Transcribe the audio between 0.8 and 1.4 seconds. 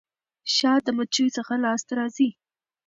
د مچيو